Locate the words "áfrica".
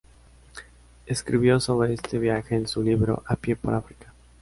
3.75-4.11